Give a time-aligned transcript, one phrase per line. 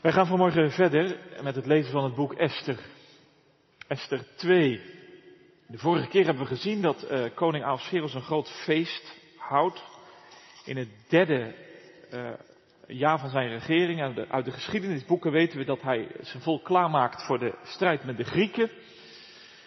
[0.00, 2.78] Wij gaan vanmorgen verder met het lezen van het boek Esther.
[3.86, 4.80] Esther 2.
[5.66, 9.82] De vorige keer hebben we gezien dat uh, koning Ahasveros een groot feest houdt.
[10.64, 11.54] In het derde
[12.12, 12.30] uh,
[12.86, 14.00] jaar van zijn regering.
[14.00, 18.16] En uit de geschiedenisboeken weten we dat hij zijn volk klaarmaakt voor de strijd met
[18.16, 18.68] de Grieken.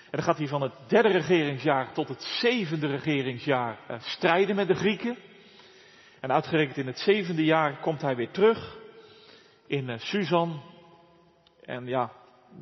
[0.03, 4.67] En dan gaat hij van het derde regeringsjaar tot het zevende regeringsjaar uh, strijden met
[4.67, 5.17] de Grieken.
[6.19, 8.81] En uitgerekend in het zevende jaar komt hij weer terug
[9.73, 10.61] in uh, Susan.
[11.61, 12.11] En ja,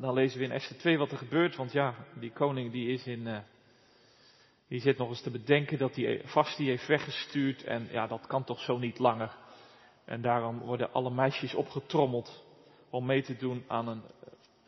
[0.00, 3.06] dan lezen we in Esther 2 wat er gebeurt, want ja, die koning die is
[3.06, 3.38] in, uh,
[4.68, 8.44] die zit nog eens te bedenken dat hij Vasti heeft weggestuurd en ja, dat kan
[8.44, 9.30] toch zo niet langer.
[10.04, 12.44] En daarom worden alle meisjes opgetrommeld
[12.90, 14.02] om mee te doen aan een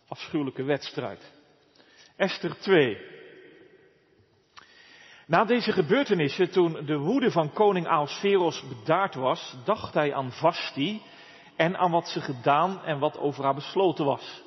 [0.08, 1.32] afschuwelijke wedstrijd.
[2.16, 2.98] Esther 2.
[5.26, 11.02] Na deze gebeurtenissen, toen de woede van koning Ahasveros bedaard was, dacht hij aan Vasti
[11.56, 14.42] en aan wat ze gedaan en wat over haar besloten was.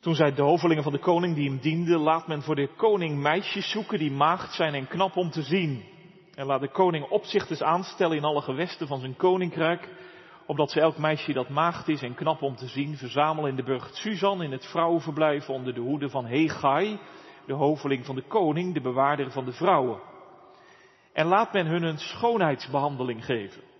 [0.00, 3.18] Toen zei de hovelingen van de koning die hem dienden, laat men voor de koning
[3.18, 5.84] meisjes zoeken die maagd zijn en knap om te zien.
[6.34, 9.88] En laat de koning opzichters aanstellen in alle gewesten van zijn koninkrijk,
[10.46, 13.62] opdat ze elk meisje dat maagd is en knap om te zien, verzamelen in de
[13.62, 16.98] burcht Suzan in het vrouwenverblijf onder de hoede van Hegai,
[17.46, 20.00] de hoveling van de koning, de bewaarder van de vrouwen.
[21.12, 23.71] En laat men hun een schoonheidsbehandeling geven.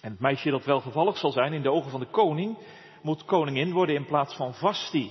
[0.00, 2.58] En het meisje dat welgevallig zal zijn in de ogen van de koning,
[3.02, 5.10] moet koningin worden in plaats van Vasti.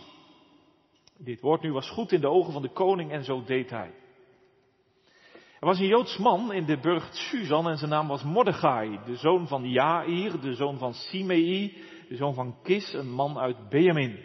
[1.17, 3.91] Dit woord nu was goed in de ogen van de koning en zo deed hij.
[5.59, 9.15] Er was een Joods man in de burcht Suzan en zijn naam was Mordechai, de
[9.15, 11.77] zoon van Jair, de zoon van Simei,
[12.09, 14.19] de zoon van Kis, een man uit Benjamin.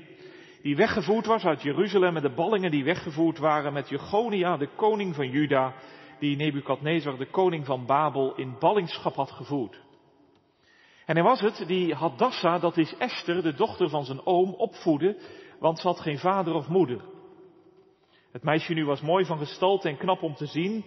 [0.62, 5.14] Die weggevoerd was uit Jeruzalem met de ballingen die weggevoerd waren met Jegonia, de koning
[5.14, 5.74] van Juda,
[6.18, 9.80] die Nebukadnezar, de koning van Babel, in ballingschap had gevoerd.
[11.12, 15.16] En hij was het die Hadassah, dat is Esther, de dochter van zijn oom, opvoedde,
[15.58, 17.00] want ze had geen vader of moeder.
[18.30, 20.84] Het meisje nu was mooi van gestalte en knap om te zien,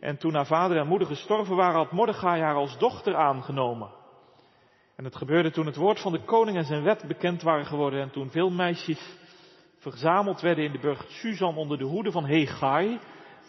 [0.00, 3.90] en toen haar vader en moeder gestorven waren, had Mordechai haar als dochter aangenomen.
[4.96, 8.00] En het gebeurde toen het woord van de koning en zijn wet bekend waren geworden,
[8.00, 9.16] en toen veel meisjes
[9.76, 12.98] verzameld werden in de burcht Suzan onder de hoede van Hegai,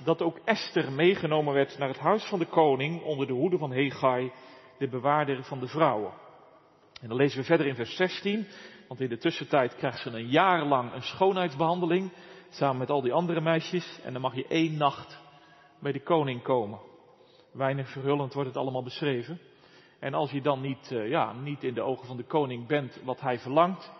[0.03, 3.71] dat ook Esther meegenomen werd naar het huis van de koning onder de hoede van
[3.71, 4.31] Hegai,
[4.79, 6.11] de bewaarder van de vrouwen.
[7.01, 8.47] En dan lezen we verder in vers 16,
[8.87, 12.11] want in de tussentijd krijgt ze een jaar lang een schoonheidsbehandeling,
[12.49, 15.19] samen met al die andere meisjes, en dan mag je één nacht
[15.79, 16.79] bij de koning komen.
[17.51, 19.39] Weinig verhullend wordt het allemaal beschreven.
[19.99, 23.01] En als je dan niet, uh, ja, niet in de ogen van de koning bent
[23.03, 23.91] wat hij verlangt,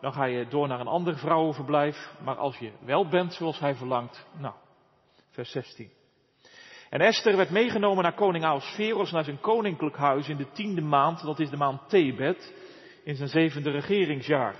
[0.00, 2.12] dan ga je door naar een ander vrouwenverblijf.
[2.24, 4.54] Maar als je wel bent zoals hij verlangt, nou,
[5.30, 5.90] vers 16.
[6.94, 11.22] En Esther werd meegenomen naar koning Ahasveros, naar zijn koninklijk huis in de tiende maand,
[11.22, 12.54] dat is de maand Tebet,
[13.04, 14.54] in zijn zevende regeringsjaar.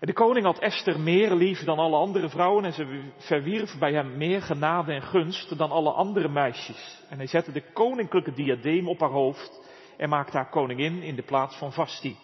[0.00, 3.92] En de koning had Esther meer lief dan alle andere vrouwen en ze verwierf bij
[3.92, 7.02] hem meer genade en gunst dan alle andere meisjes.
[7.08, 9.60] En hij zette de koninklijke diadeem op haar hoofd
[9.96, 12.16] en maakte haar koningin in de plaats van Vasti.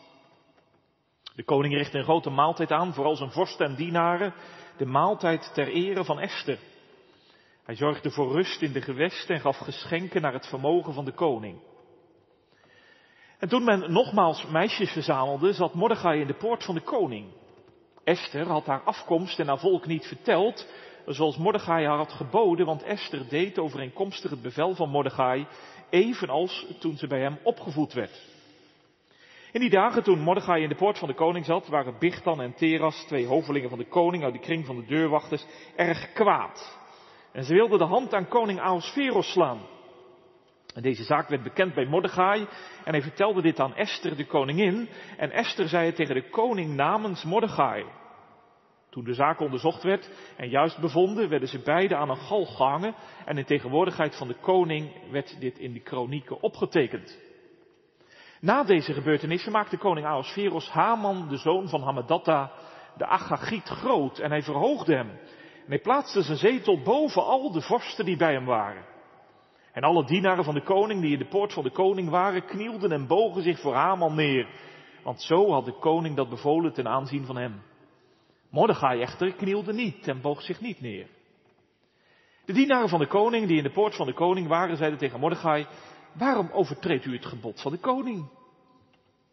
[1.35, 4.35] De koning richtte een grote maaltijd aan, vooral zijn vorsten en dienaren,
[4.77, 6.59] de maaltijd ter ere van Esther.
[7.65, 11.13] Hij zorgde voor rust in de gewesten en gaf geschenken naar het vermogen van de
[11.13, 11.61] koning.
[13.39, 17.27] En toen men nogmaals meisjes verzamelde, zat Mordechai in de poort van de koning.
[18.05, 20.69] Esther had haar afkomst en haar volk niet verteld,
[21.07, 25.47] zoals Mordechai haar had geboden, want Esther deed overeenkomstig het bevel van Mordechai,
[25.91, 28.31] evenals toen ze bij hem opgevoed werd.
[29.53, 32.55] In die dagen toen Mordechai in de poort van de koning zat, waren Bichtan en
[32.55, 35.45] Teras, twee hovelingen van de koning uit de kring van de deurwachters,
[35.77, 36.81] erg kwaad.
[37.33, 39.61] En ze wilden de hand aan koning Ahasveros slaan.
[40.75, 42.47] En deze zaak werd bekend bij Mordechai
[42.85, 44.89] en hij vertelde dit aan Esther, de koningin.
[45.17, 47.85] En Esther zei het tegen de koning namens Mordechai.
[48.91, 52.95] Toen de zaak onderzocht werd en juist bevonden, werden ze beiden aan een gal gehangen
[53.25, 57.19] en in tegenwoordigheid van de koning werd dit in de kronieken opgetekend.
[58.41, 62.53] Na deze gebeurtenissen maakte koning Ahasveros Haman, de zoon van Hammedatta,
[62.97, 65.19] de Agagiet groot en hij verhoogde hem.
[65.65, 68.85] En hij plaatste zijn zetel boven al de vorsten die bij hem waren.
[69.73, 72.93] En alle dienaren van de koning die in de poort van de koning waren, knielden
[72.93, 74.47] en bogen zich voor Haman neer.
[75.03, 77.63] Want zo had de koning dat bevolen ten aanzien van hem.
[78.51, 81.07] Mordechai echter knielde niet en boog zich niet neer.
[82.45, 85.21] De dienaren van de koning die in de poort van de koning waren, zeiden tegen
[85.21, 85.67] Mordechai,
[86.13, 88.29] waarom overtreedt u het gebod van de koning?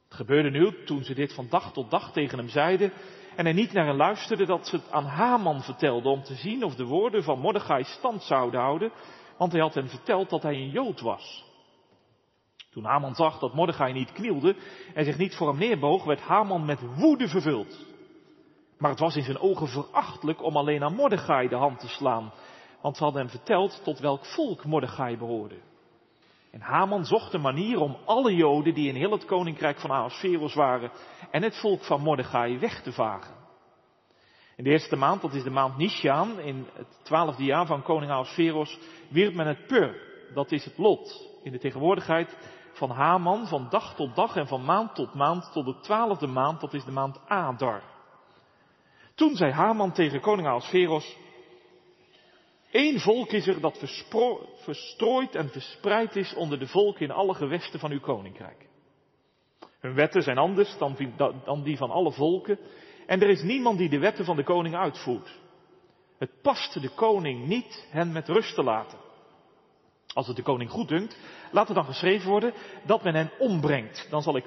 [0.08, 2.92] Het gebeurde nu, toen ze dit van dag tot dag tegen hem zeiden,
[3.36, 6.64] en hij niet naar hen luisterde, dat ze het aan Haman vertelden om te zien
[6.64, 8.92] of de woorden van Mordechai stand zouden houden,
[9.38, 11.48] want hij had hen verteld dat hij een Jood was.
[12.72, 14.56] Toen Haman zag dat Mordechai niet knielde
[14.94, 17.86] en zich niet voor hem neerboog, werd Haman met woede vervuld.
[18.78, 22.34] Maar het was in zijn ogen verachtelijk om alleen aan Mordechai de hand te slaan,
[22.82, 25.56] want ze hadden hem verteld tot welk volk Mordechai behoorde.
[26.52, 30.54] En Haman zocht een manier om alle Joden die in heel het koninkrijk van Ahasveros
[30.54, 30.92] waren
[31.32, 33.36] en het volk van Mordechai weg te vagen.
[34.56, 38.12] In de eerste maand, dat is de maand Nishan, in het twaalfde jaar van koning
[38.12, 38.80] Ahasveros,
[39.10, 40.02] wierp men het pur,
[40.34, 42.38] dat is het lot, in de tegenwoordigheid
[42.74, 46.62] van Haman van dag tot dag en van maand tot maand tot de twaalfde maand,
[46.62, 47.82] dat is de maand Adar.
[49.16, 51.18] Toen zei Haman tegen koning Ahasveros,
[52.72, 53.78] Eén volk is er dat
[54.56, 58.68] verstrooid en verspreid is onder de volken in alle gewesten van uw koninkrijk.
[59.80, 60.78] Hun wetten zijn anders
[61.46, 62.60] dan die van alle volken.
[63.06, 65.40] En er is niemand die de wetten van de koning uitvoert.
[66.18, 68.98] Het past de koning niet hen met rust te laten.
[70.14, 71.18] Als het de koning goed dunkt,
[71.52, 72.54] laat er dan geschreven worden
[72.86, 74.08] dat men hen ombrengt.
[74.10, 74.46] Dan zal ik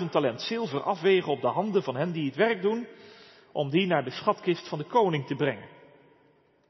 [0.00, 2.86] 10.000 talent zilver afwegen op de handen van hen die het werk doen,
[3.52, 5.75] om die naar de schatkist van de koning te brengen.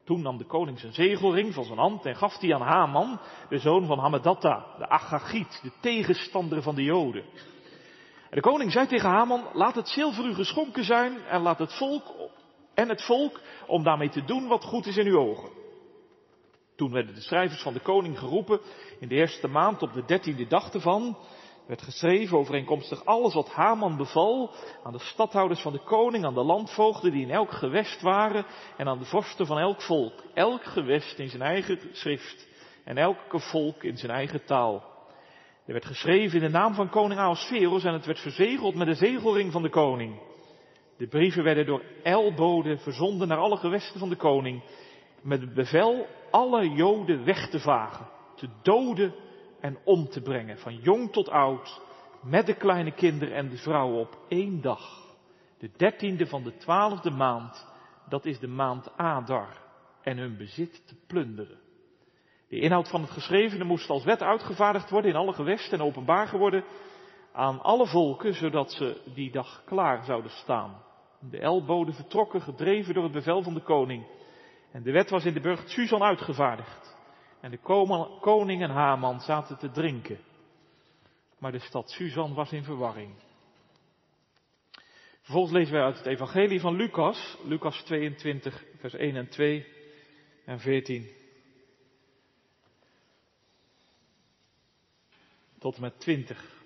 [0.07, 3.59] Toen nam de koning zijn zegelring van zijn hand en gaf die aan Haman, de
[3.59, 7.25] zoon van Hammedatta, de Agagiet, de tegenstander van de Joden.
[8.31, 11.77] En de koning zei tegen Haman, laat het zilver u geschonken zijn en laat het
[11.77, 12.15] volk
[12.75, 15.51] en het volk om daarmee te doen wat goed is in uw ogen.
[16.77, 18.61] Toen werden de schrijvers van de koning geroepen
[19.01, 21.17] in de eerste maand op de dertiende dag ervan
[21.67, 24.51] werd geschreven overeenkomstig alles wat Haman beval
[24.83, 28.47] aan de stadhouders van de koning, aan de landvoogden die in elk gewest waren
[28.77, 30.13] en aan de vorsten van elk volk.
[30.35, 32.49] Elk gewest in zijn eigen schrift
[32.85, 34.95] en elke volk in zijn eigen taal.
[35.67, 38.95] Er werd geschreven in de naam van koning Ahasveros en het werd verzegeld met de
[38.95, 40.21] zegelring van de koning.
[40.97, 44.63] De brieven werden door elboden verzonden naar alle gewesten van de koning
[45.23, 49.15] met het bevel alle Joden weg te vagen, te doden
[49.61, 51.81] en om te brengen, van jong tot oud,
[52.23, 55.05] met de kleine kinderen en de vrouwen op één dag.
[55.59, 57.67] De dertiende van de twaalfde maand,
[58.09, 59.65] dat is de maand Adar,
[60.03, 61.59] en hun bezit te plunderen.
[62.49, 66.27] De inhoud van het geschrevene moest als wet uitgevaardigd worden in alle gewesten en openbaar
[66.27, 66.65] geworden
[67.33, 70.83] aan alle volken, zodat ze die dag klaar zouden staan.
[71.21, 74.07] De elboden vertrokken, gedreven door het bevel van de koning.
[74.73, 76.96] En de wet was in de burcht Susan uitgevaardigd.
[77.47, 77.59] En de
[78.21, 80.19] koning en Haman zaten te drinken.
[81.39, 83.15] Maar de stad Suzan was in verwarring.
[85.21, 89.67] Vervolgens lezen wij uit het Evangelie van Lucas, Lucas 22, vers 1 en 2
[90.45, 91.09] en 14.
[95.59, 96.63] Tot en met 20.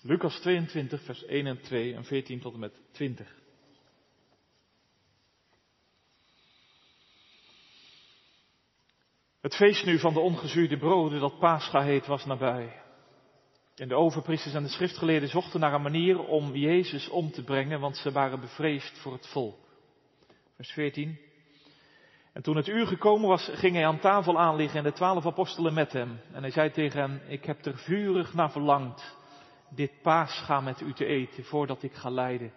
[0.00, 3.41] Lucas 22, vers 1 en 2 en 14 tot en met 20.
[9.42, 12.80] Het feest nu van de ongezuurde broden, dat Pascha heet, was nabij.
[13.74, 17.80] En de overpriesters en de schriftgeleerden zochten naar een manier om Jezus om te brengen,
[17.80, 19.58] want ze waren bevreesd voor het volk.
[20.54, 21.18] Vers 14.
[22.32, 25.74] En toen het uur gekomen was, ging hij aan tafel aanliggen en de twaalf apostelen
[25.74, 26.20] met hem.
[26.32, 29.16] En hij zei tegen hen, ik heb er vurig naar verlangd
[29.68, 32.52] dit paascha met u te eten voordat ik ga lijden.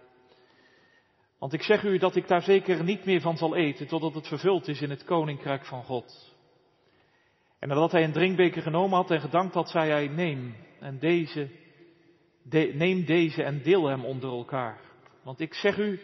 [1.39, 4.27] Want ik zeg u dat ik daar zeker niet meer van zal eten totdat het
[4.27, 6.34] vervuld is in het koninkrijk van God.
[7.65, 11.49] En nadat hij een drinkbeker genomen had en gedankt had, zei hij, neem, en deze,
[12.73, 14.79] neem deze en deel hem onder elkaar.
[15.23, 15.99] Want ik zeg u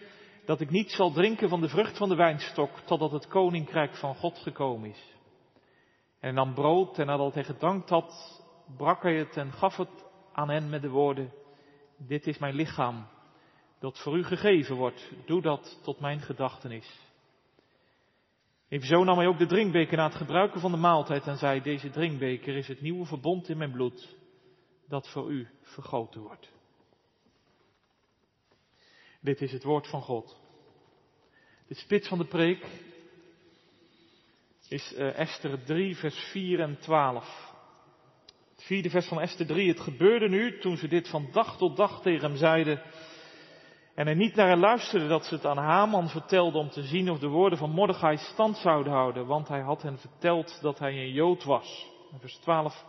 [0.46, 4.16] dat ik niet zal drinken van de vrucht van de wijnstok, totdat het koninkrijk van
[4.16, 5.16] God gekomen is.
[6.20, 8.42] En hij nam brood en nadat hij gedankt had,
[8.78, 11.34] brak hij het en gaf het aan hen met de woorden,
[11.98, 13.08] dit is mijn lichaam,
[13.80, 17.00] dat voor u gegeven wordt, doe dat tot mijn gedachtenis.
[18.72, 21.90] Evenzo nam hij ook de drinkbeker na het gebruiken van de maaltijd en zei, deze
[21.90, 24.16] drinkbeker is het nieuwe verbond in mijn bloed,
[24.88, 26.52] dat voor u vergoten wordt.
[29.22, 30.40] Dit is het woord van God.
[31.68, 32.66] De spits van de preek
[34.68, 37.54] is uh, Esther 3, vers 4 en 12.
[38.52, 39.68] Het vierde vers van Esther 3.
[39.68, 42.82] Het gebeurde nu, toen ze dit van dag tot dag tegen hem zeiden,
[43.96, 47.12] en er niet naar hen luisterde dat ze het aan Haman vertelde om te zien
[47.12, 50.92] of de woorden van Mordechai stand zouden houden, want hij had hen verteld dat hij
[50.92, 51.88] een Jood was.
[52.20, 52.86] vers 12.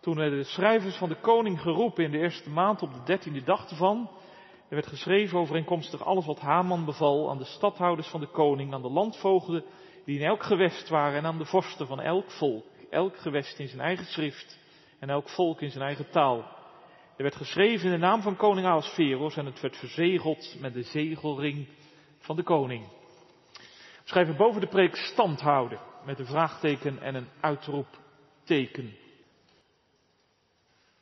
[0.00, 3.42] Toen werden de schrijvers van de koning geroepen in de eerste maand op de dertiende
[3.42, 4.10] dag ervan.
[4.68, 8.82] Er werd geschreven overeenkomstig alles wat Haman beval aan de stadhouders van de koning, aan
[8.82, 9.64] de landvoogden
[10.04, 13.68] die in elk gewest waren en aan de vorsten van elk volk, elk gewest in
[13.68, 14.58] zijn eigen schrift
[14.98, 16.55] en elk volk in zijn eigen taal.
[17.16, 20.82] Er werd geschreven in de naam van koning Ahasveros en het werd verzegeld met de
[20.82, 21.68] zegelring
[22.18, 22.86] van de koning.
[23.52, 25.80] We schrijven boven de preek stand houden.
[26.04, 28.96] met een vraagteken en een uitroepteken.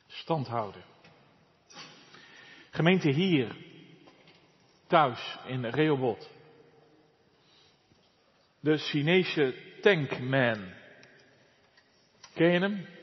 [0.07, 0.83] Stand houden.
[2.69, 3.55] Gemeente hier,
[4.87, 6.29] thuis in Rehoboth.
[8.59, 10.73] De Chinese tankman.
[12.33, 12.94] Ken je hem?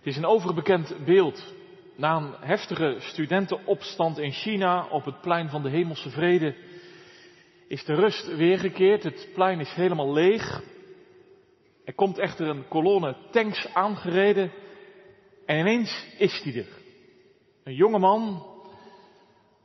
[0.00, 1.54] Het is een overbekend beeld.
[1.96, 6.56] Na een heftige studentenopstand in China op het plein van de Hemelse Vrede
[7.68, 9.02] is de rust weergekeerd.
[9.02, 10.62] Het plein is helemaal leeg.
[11.84, 14.52] Er komt echter een kolonne tanks aangereden
[15.46, 16.68] en ineens is die er.
[17.64, 18.46] Een jonge man,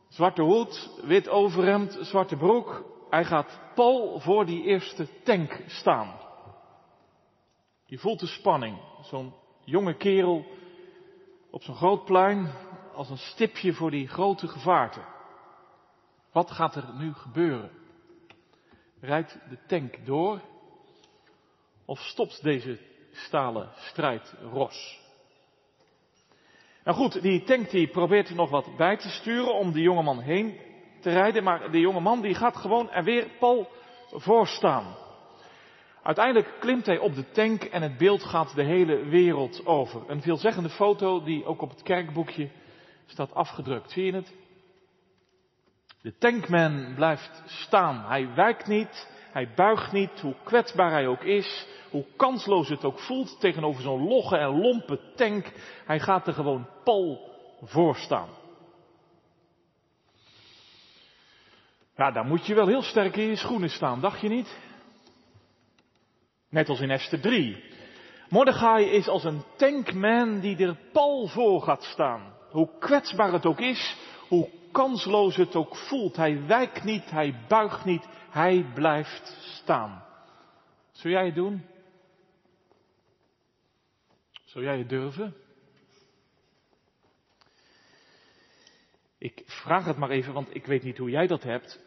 [0.10, 2.86] zwarte hoed, wit overhemd, zwarte broek.
[3.10, 6.20] Hij gaat pal voor die eerste tank staan.
[7.86, 8.77] Je voelt de spanning.
[9.01, 9.34] Zo'n
[9.65, 10.45] jonge kerel
[11.50, 12.51] op zo'n groot plein
[12.93, 15.00] als een stipje voor die grote gevaarte.
[16.31, 17.72] Wat gaat er nu gebeuren?
[19.00, 20.41] Rijdt de tank door?
[21.86, 22.79] Of stopt deze
[23.12, 25.03] stalen strijd ros?
[26.84, 30.19] Nou goed, die tank die probeert er nog wat bij te sturen om de jongeman
[30.19, 30.60] heen
[31.01, 33.69] te rijden, maar de jongeman die gaat gewoon er weer pal
[34.12, 34.95] voor staan.
[36.05, 40.01] Uiteindelijk klimt hij op de tank en het beeld gaat de hele wereld over.
[40.07, 42.50] Een veelzeggende foto die ook op het kerkboekje
[43.05, 43.91] staat afgedrukt.
[43.91, 44.33] Zie je het?
[46.01, 48.05] De tankman blijft staan.
[48.07, 53.00] Hij wijkt niet, hij buigt niet, hoe kwetsbaar hij ook is, hoe kansloos het ook
[53.00, 55.51] voelt tegenover zo'n logge en lompe tank.
[55.85, 57.29] Hij gaat er gewoon pal
[57.62, 58.29] voor staan.
[61.95, 64.64] Ja, daar moet je wel heel sterk in je schoenen staan, dacht je niet?
[66.55, 67.63] Net als in Esther 3.
[68.29, 72.33] Mordechai is als een tankman die er pal voor gaat staan.
[72.50, 73.97] Hoe kwetsbaar het ook is,
[74.27, 76.15] hoe kansloos het ook voelt.
[76.15, 80.05] Hij wijkt niet, hij buigt niet, hij blijft staan.
[80.91, 81.65] Zul jij het doen?
[84.43, 85.35] Zul jij het durven?
[89.17, 91.79] Ik vraag het maar even, want ik weet niet hoe jij dat hebt.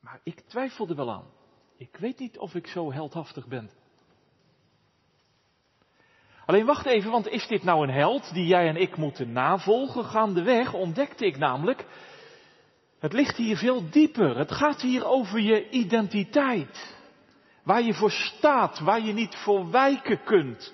[0.00, 1.39] Maar ik twijfel er wel aan.
[1.80, 3.70] Ik weet niet of ik zo heldhaftig ben.
[6.46, 10.04] Alleen wacht even, want is dit nou een held die jij en ik moeten navolgen?
[10.04, 11.86] Gaandeweg ontdekte ik namelijk,
[12.98, 14.38] het ligt hier veel dieper.
[14.38, 16.96] Het gaat hier over je identiteit.
[17.62, 20.72] Waar je voor staat, waar je niet voor wijken kunt.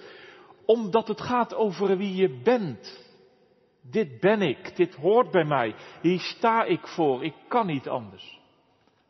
[0.65, 3.05] Omdat het gaat over wie je bent.
[3.83, 8.41] Dit ben ik, dit hoort bij mij, hier sta ik voor, ik kan niet anders.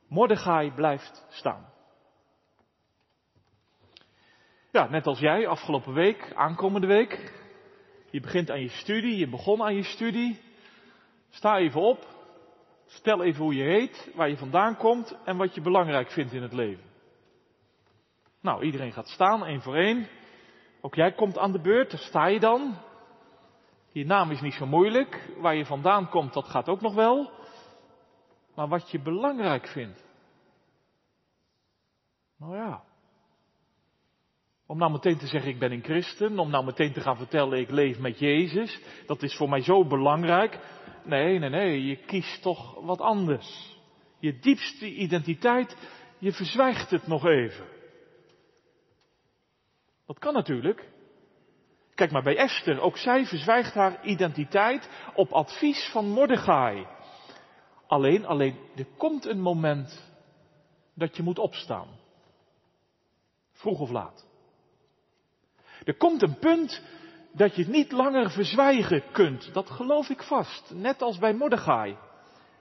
[0.09, 1.75] Mordechai blijft staan.
[4.85, 7.33] Net als jij afgelopen week, aankomende week.
[8.11, 10.41] Je begint aan je studie, je begon aan je studie.
[11.29, 12.07] Sta even op.
[12.87, 16.43] Stel even hoe je heet, waar je vandaan komt en wat je belangrijk vindt in
[16.43, 16.85] het leven.
[18.41, 20.09] Nou, iedereen gaat staan, één voor één.
[20.81, 22.79] Ook jij komt aan de beurt, daar sta je dan.
[23.93, 25.31] Je naam is niet zo moeilijk.
[25.39, 27.31] Waar je vandaan komt, dat gaat ook nog wel.
[28.55, 30.05] Maar wat je belangrijk vindt.
[32.39, 32.85] Nou ja,
[34.67, 37.59] om nou meteen te zeggen ik ben een christen, om nou meteen te gaan vertellen
[37.59, 40.59] ik leef met Jezus, dat is voor mij zo belangrijk.
[41.05, 43.79] Nee, nee, nee, je kiest toch wat anders.
[44.19, 45.77] Je diepste identiteit,
[46.19, 47.67] je verzwijgt het nog even.
[50.07, 50.89] Dat kan natuurlijk.
[51.95, 56.87] Kijk maar bij Esther, ook zij verzwijgt haar identiteit op advies van Mordechai.
[57.87, 60.13] Alleen, alleen, er komt een moment
[60.95, 61.89] dat je moet opstaan.
[63.53, 64.26] Vroeg of laat.
[65.87, 66.83] Er komt een punt
[67.33, 69.55] dat je het niet langer verzwijgen kunt.
[69.55, 70.71] Dat geloof ik vast.
[70.75, 71.97] Net als bij Mordechai.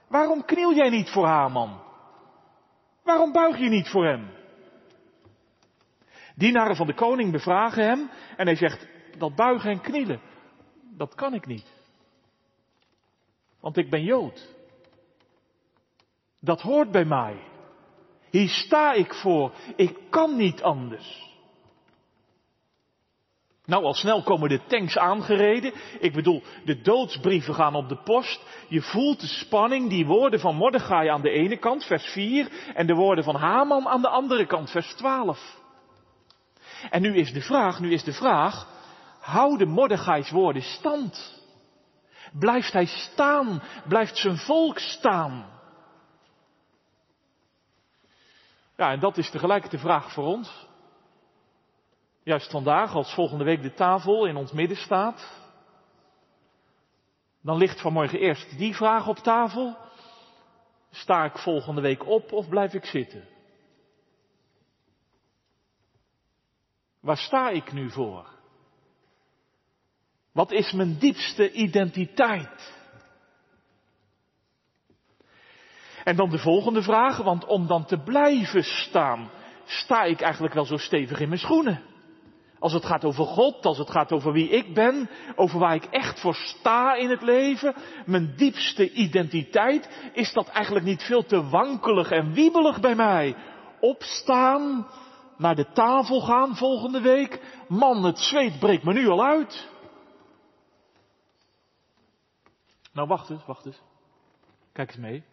[0.08, 1.82] Waarom kniel jij niet voor Haman?
[3.02, 4.30] Waarom buig je niet voor hem?
[6.34, 10.20] Dienaren van de koning bevragen hem en hij zegt, dat buigen en knielen,
[10.96, 11.72] dat kan ik niet.
[13.60, 14.54] Want ik ben Jood.
[16.40, 17.36] Dat hoort bij mij.
[18.30, 19.52] Hier sta ik voor.
[19.76, 21.35] Ik kan niet anders.
[23.66, 25.72] Nou, al snel komen de tanks aangereden.
[26.00, 28.40] Ik bedoel, de doodsbrieven gaan op de post.
[28.68, 32.86] Je voelt de spanning, die woorden van Mordechai aan de ene kant, vers 4, en
[32.86, 35.64] de woorden van Haman aan de andere kant, vers 12.
[36.90, 38.68] En nu is de vraag, nu is de vraag,
[39.20, 41.42] houden Mordechai's woorden stand?
[42.38, 43.62] Blijft hij staan?
[43.88, 45.46] Blijft zijn volk staan?
[48.76, 50.65] Ja, en dat is tegelijk de vraag voor ons
[52.26, 55.40] juist vandaag, als volgende week de tafel in ons midden staat,
[57.42, 59.76] dan ligt vanmorgen eerst die vraag op tafel.
[60.90, 63.28] Sta ik volgende week op of blijf ik zitten?
[67.00, 68.28] Waar sta ik nu voor?
[70.32, 72.74] Wat is mijn diepste identiteit?
[76.04, 79.30] En dan de volgende vraag, want om dan te blijven staan,
[79.64, 81.94] sta ik eigenlijk wel zo stevig in mijn schoenen?
[82.66, 85.84] Als het gaat over God, als het gaat over wie ik ben, over waar ik
[85.84, 87.74] echt voor sta in het leven,
[88.06, 93.36] mijn diepste identiteit, is dat eigenlijk niet veel te wankelig en wiebelig bij mij?
[93.80, 94.86] Opstaan,
[95.36, 99.68] naar de tafel gaan volgende week, man, het zweet breekt me nu al uit.
[102.92, 103.80] Nou, wacht eens, wacht eens.
[104.72, 105.24] Kijk eens mee.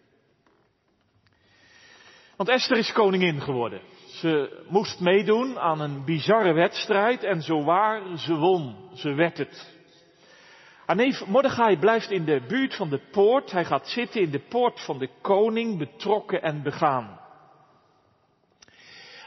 [2.35, 3.81] Want Esther is koningin geworden.
[4.23, 8.75] Ze moest meedoen aan een bizarre wedstrijd en zo waar, ze won.
[8.93, 9.77] Ze werd het.
[10.85, 13.51] Haar neef Mordechai blijft in de buurt van de poort.
[13.51, 17.19] Hij gaat zitten in de poort van de koning, betrokken en begaan.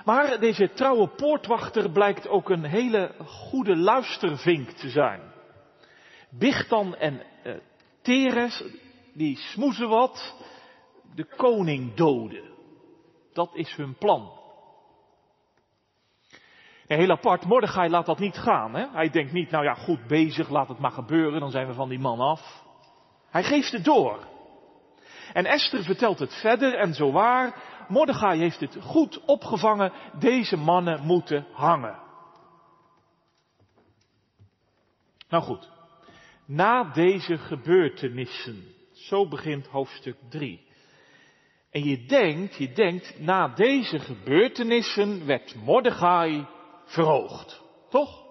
[0.04, 5.20] Maar deze trouwe poortwachter blijkt ook een hele goede luistervink te zijn.
[6.30, 7.54] Bichtan en uh,
[8.02, 8.64] Teres,
[9.14, 10.34] die smoezen wat,
[11.14, 12.50] de koning doden.
[13.32, 14.44] Dat is hun plan.
[16.86, 18.74] Heel apart, Mordechai laat dat niet gaan.
[18.74, 18.86] Hè?
[18.92, 21.88] Hij denkt niet, nou ja, goed bezig, laat het maar gebeuren, dan zijn we van
[21.88, 22.64] die man af.
[23.30, 24.26] Hij geeft het door.
[25.32, 27.54] En Esther vertelt het verder en zo waar,
[27.88, 31.98] Mordechai heeft het goed opgevangen, deze mannen moeten hangen.
[35.28, 35.70] Nou goed,
[36.46, 40.66] na deze gebeurtenissen, zo begint hoofdstuk 3.
[41.70, 46.46] En je denkt, je denkt, na deze gebeurtenissen werd Mordechai
[46.86, 47.62] verhoogd.
[47.88, 48.24] Toch?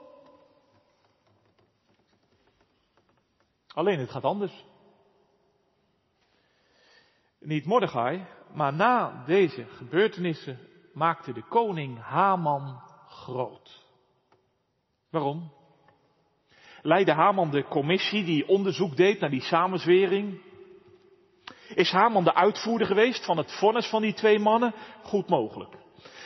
[3.67, 4.65] Alleen het gaat anders.
[7.39, 10.59] Niet Mordechai, maar na deze gebeurtenissen
[10.93, 13.83] maakte de koning Haman groot.
[15.09, 15.51] Waarom?
[16.81, 20.41] Leidde Haman de commissie die onderzoek deed naar die samenzwering?
[21.68, 24.74] Is Haman de uitvoerder geweest van het vonnis van die twee mannen?
[25.03, 25.84] Goed mogelijk.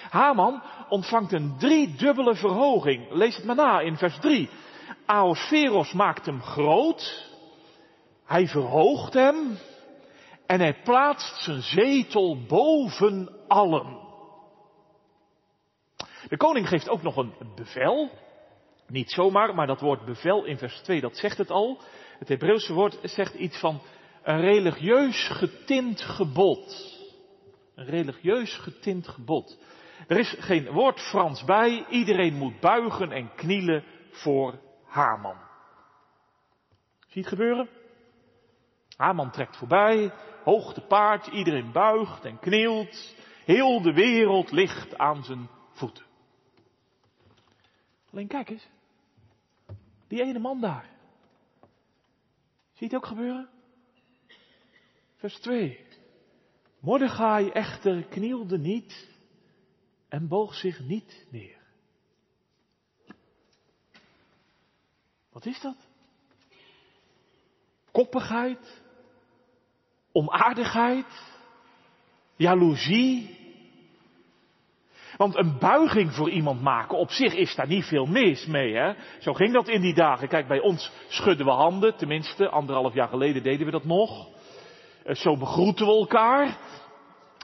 [0.09, 3.11] Haman ontvangt een driedubbele verhoging.
[3.11, 4.49] Lees het maar na in vers 3.
[5.05, 7.27] Aosferos maakt hem groot.
[8.25, 9.57] Hij verhoogt hem.
[10.45, 13.97] En hij plaatst zijn zetel boven allen.
[16.27, 18.09] De koning geeft ook nog een bevel.
[18.87, 21.81] Niet zomaar, maar dat woord bevel in vers 2, dat zegt het al.
[22.19, 23.81] Het Hebreeuwse woord zegt iets van
[24.23, 26.97] een religieus getint gebod.
[27.75, 29.57] Een religieus getint gebod.
[30.07, 31.85] Er is geen woord Frans bij.
[31.89, 35.37] Iedereen moet buigen en knielen voor Haman.
[36.99, 37.69] Zie je het gebeuren?
[38.97, 43.15] Haman trekt voorbij, hoog te paard, iedereen buigt en knielt.
[43.45, 46.05] Heel de wereld ligt aan zijn voeten.
[48.11, 48.67] Alleen kijk eens.
[50.07, 50.89] Die ene man daar.
[52.73, 53.49] Zie je het ook gebeuren?
[55.15, 55.85] Vers 2.
[56.79, 59.09] Mordechai echter knielde niet
[60.09, 61.57] en boog zich niet neer.
[65.31, 65.75] Wat is dat?
[67.91, 68.81] Koppigheid,
[70.11, 71.05] onaardigheid,
[72.35, 73.37] jaloezie.
[75.17, 78.75] Want een buiging voor iemand maken, op zich is daar niet veel mis mee.
[78.75, 78.93] Hè?
[79.19, 80.27] Zo ging dat in die dagen.
[80.27, 84.27] Kijk, bij ons schudden we handen, tenminste, anderhalf jaar geleden deden we dat nog.
[85.03, 86.57] Eh, zo begroeten we elkaar.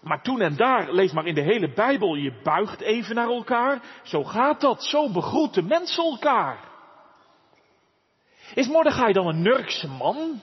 [0.05, 3.81] Maar toen en daar, lees maar in de hele Bijbel, je buigt even naar elkaar.
[4.03, 6.59] Zo gaat dat, zo begroeten mensen elkaar.
[8.53, 10.41] Is Mordechai dan een Nurkse man?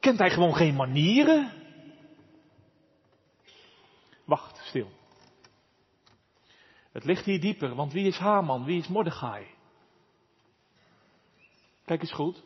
[0.00, 1.52] Kent hij gewoon geen manieren?
[4.24, 4.90] Wacht, stil.
[6.92, 9.46] Het ligt hier dieper, want wie is Haman, wie is Mordechai?
[11.84, 12.42] Kijk eens goed.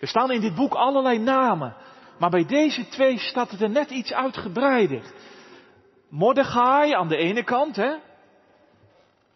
[0.00, 1.76] Er staan in dit boek allerlei namen.
[2.18, 5.02] Maar bij deze twee staat het er net iets uitgebreider.
[6.08, 7.96] Mordechai aan de ene kant, hè.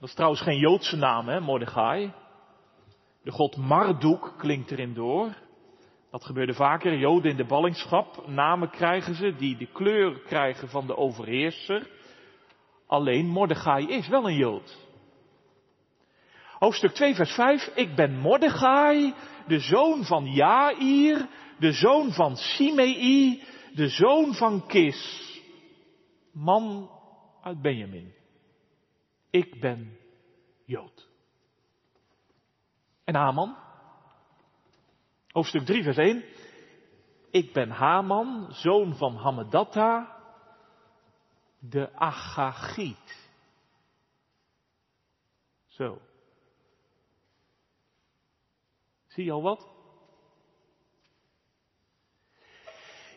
[0.01, 2.13] Dat is trouwens geen Joodse naam, hè, Mordechai.
[3.23, 5.37] De god Marduk klinkt erin door.
[6.11, 6.99] Dat gebeurde vaker.
[6.99, 8.27] Joden in de ballingschap.
[8.27, 11.91] Namen krijgen ze die de kleur krijgen van de overheerser.
[12.87, 14.87] Alleen Mordechai is wel een Jood.
[16.59, 17.71] Hoofdstuk 2, vers 5.
[17.75, 19.15] Ik ben Mordechai,
[19.49, 23.43] de zoon van Jair, de zoon van Simei,
[23.75, 25.27] de zoon van Kis.
[26.33, 26.91] Man
[27.43, 28.15] uit Benjamin.
[29.31, 29.99] Ik ben
[30.65, 31.09] Jood.
[33.05, 33.57] En Haman?
[35.29, 36.25] Hoofdstuk 3, vers 1.
[37.31, 40.17] Ik ben Haman, zoon van Hammedatta,
[41.59, 43.31] de Agagiet.
[45.67, 46.08] Zo.
[49.19, 49.67] Zie je al wat?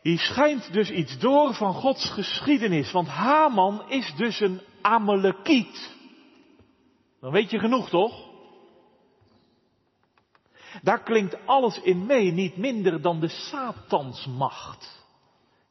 [0.01, 5.95] Hier schijnt dus iets door van Gods geschiedenis, want Haman is dus een Amalekiet.
[7.19, 8.29] Dan weet je genoeg toch?
[10.81, 15.05] Daar klinkt alles in mee, niet minder dan de Satansmacht.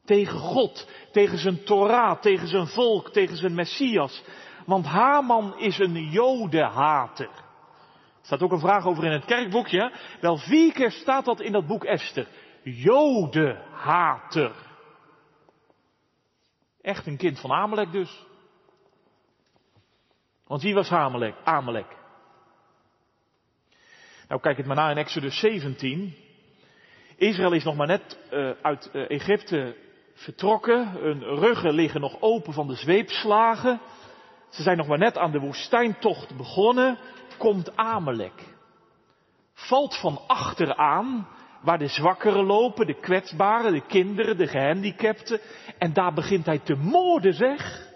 [0.04, 4.22] Tegen God, tegen zijn Torah, tegen zijn volk, tegen zijn Messias.
[4.66, 7.48] Want Haman is een jodenhater.
[8.22, 9.92] Staat ook een vraag over in het kerkboekje.
[10.20, 12.28] Wel vier keer staat dat in dat boek Esther.
[12.62, 14.52] Jodenhater.
[16.80, 18.26] Echt een kind van Amalek dus.
[20.46, 21.34] Want wie was Amalek?
[21.44, 21.96] Amalek.
[24.28, 26.14] Nou, kijk het maar na in Exodus 17.
[27.16, 29.76] Israël is nog maar net uh, uit uh, Egypte
[30.14, 30.88] vertrokken.
[30.88, 33.80] Hun ruggen liggen nog open van de zweepslagen.
[34.48, 36.98] Ze zijn nog maar net aan de woestijntocht begonnen.
[37.40, 38.54] Komt Amalek.
[39.52, 41.28] Valt van achteraan,
[41.62, 45.40] waar de zwakkeren lopen, de kwetsbaren, de kinderen, de gehandicapten.
[45.78, 47.88] En daar begint hij te moorden, zeg.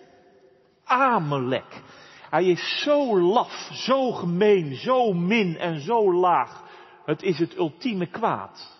[0.84, 1.82] Amalek.
[2.30, 6.62] Hij is zo laf, zo gemeen, zo min en zo laag.
[7.04, 8.78] Het is het ultieme kwaad.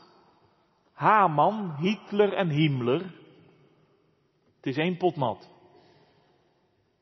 [0.92, 3.00] Haman, Hitler en Himmler.
[4.57, 5.48] Het is één potmat.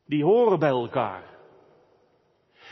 [0.06, 1.31] Die horen bij elkaar.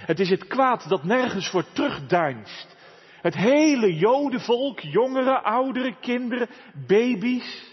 [0.00, 2.76] Het is het kwaad dat nergens voor terugdeinst.
[3.22, 6.48] Het hele jodenvolk, jongeren, ouderen, kinderen,
[6.86, 7.68] baby's.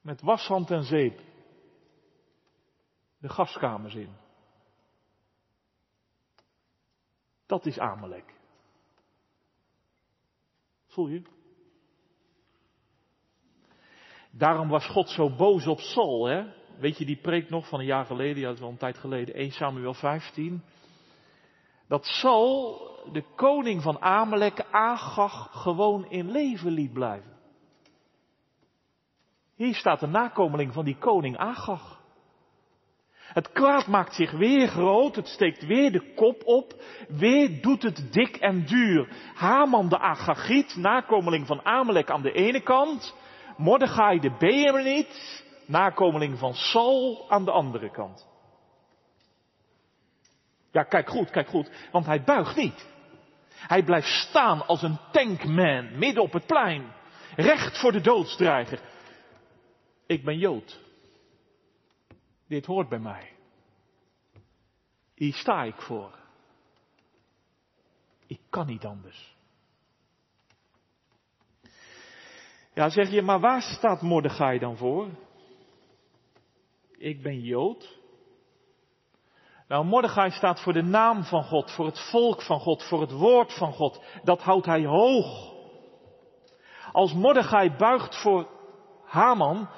[0.00, 1.20] Met washand en zeep
[3.18, 4.16] de gaskamers in.
[7.46, 8.34] Dat is Amalek.
[10.86, 11.22] Voel je?
[14.30, 16.57] Daarom was God zo boos op Saul, hè?
[16.78, 18.98] Weet je die preek nog van een jaar geleden, ja, dat is al een tijd
[18.98, 20.62] geleden, 1 Samuel 15.
[21.88, 22.80] Dat Saul,
[23.12, 27.36] de koning van Amalek, Agag, gewoon in leven liet blijven.
[29.56, 32.00] Hier staat de nakomeling van die koning Agag.
[33.18, 38.12] Het kwaad maakt zich weer groot, het steekt weer de kop op, weer doet het
[38.12, 39.08] dik en duur.
[39.34, 43.14] Haman de Agagiet, nakomeling van Amalek aan de ene kant,
[43.56, 48.26] Mordechai de Beemeniet, nakomeling van Saul aan de andere kant.
[50.70, 52.86] Ja, kijk goed, kijk goed, want hij buigt niet.
[53.48, 56.92] Hij blijft staan als een tankman midden op het plein,
[57.36, 58.80] recht voor de doodsdreiger.
[60.06, 60.80] Ik ben Jood.
[62.48, 63.32] Dit hoort bij mij.
[65.14, 66.18] Hier sta ik voor.
[68.26, 69.36] Ik kan niet anders.
[72.74, 75.08] Ja, zeg je, maar waar staat Mordechai dan voor?
[76.98, 77.98] Ik ben Jood.
[79.68, 83.12] Nou, Mordechai staat voor de naam van God, voor het volk van God, voor het
[83.12, 84.02] woord van God.
[84.22, 85.52] Dat houdt hij hoog.
[86.92, 88.48] Als Mordechai buigt voor
[89.04, 89.68] Haman,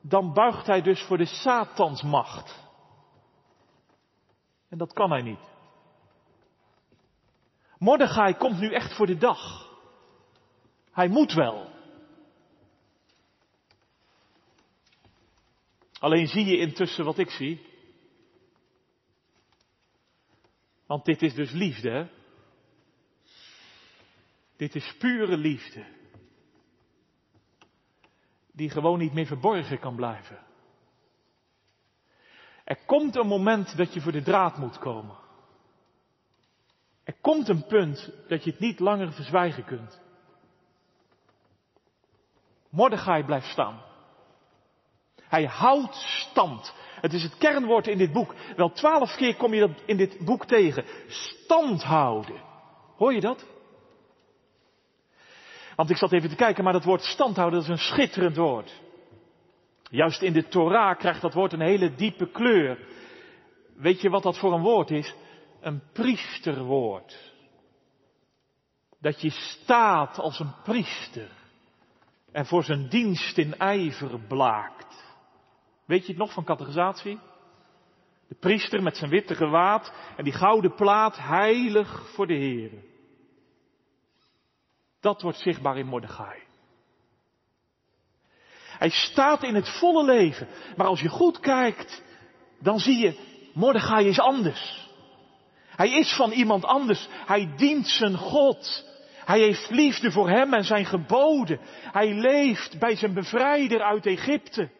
[0.00, 2.64] dan buigt hij dus voor de Satansmacht.
[4.68, 5.54] En dat kan hij niet.
[7.78, 9.70] Mordechai komt nu echt voor de dag.
[10.90, 11.75] Hij moet wel.
[16.06, 17.66] Alleen zie je intussen wat ik zie.
[20.86, 22.08] Want dit is dus liefde, hè?
[24.56, 25.84] Dit is pure liefde
[28.52, 30.38] die gewoon niet meer verborgen kan blijven.
[32.64, 35.16] Er komt een moment dat je voor de draad moet komen.
[37.04, 40.00] Er komt een punt dat je het niet langer verzwijgen kunt.
[42.68, 43.94] Mordechai blijft staan.
[45.28, 46.74] Hij houdt stand.
[47.00, 48.34] Het is het kernwoord in dit boek.
[48.56, 50.84] Wel twaalf keer kom je dat in dit boek tegen.
[51.08, 52.40] Stand houden.
[52.96, 53.46] Hoor je dat?
[55.76, 58.80] Want ik zat even te kijken, maar dat woord standhouden, dat is een schitterend woord.
[59.90, 62.78] Juist in de Torah krijgt dat woord een hele diepe kleur.
[63.76, 65.14] Weet je wat dat voor een woord is?
[65.60, 67.32] Een priesterwoord.
[69.00, 71.30] Dat je staat als een priester
[72.32, 74.85] en voor zijn dienst in ijver blaakt.
[75.86, 77.18] Weet je het nog van categorisatie?
[78.28, 82.70] De priester met zijn witte gewaad en die gouden plaat heilig voor de Heer.
[85.00, 86.40] Dat wordt zichtbaar in Mordechai.
[88.78, 90.48] Hij staat in het volle leven.
[90.76, 92.02] Maar als je goed kijkt,
[92.60, 93.18] dan zie je,
[93.54, 94.88] Mordechai is anders.
[95.68, 97.08] Hij is van iemand anders.
[97.10, 98.84] Hij dient zijn God.
[99.24, 101.60] Hij heeft liefde voor hem en zijn geboden.
[101.92, 104.70] Hij leeft bij zijn bevrijder uit Egypte.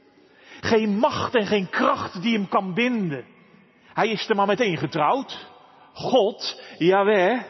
[0.61, 3.25] Geen macht en geen kracht die hem kan binden.
[3.93, 5.55] Hij is er maar meteen getrouwd.
[5.93, 7.43] God, Jaweh,